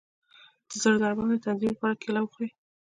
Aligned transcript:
د 0.67 0.71
زړه 0.81 0.95
د 0.97 1.01
ضربان 1.01 1.27
د 1.31 1.35
تنظیم 1.45 1.71
لپاره 1.73 1.99
کیله 2.01 2.19
وخورئ 2.21 2.49